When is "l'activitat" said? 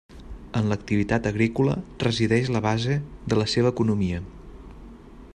0.69-1.27